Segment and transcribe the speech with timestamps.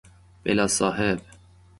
[0.45, 1.21] بلاصاحب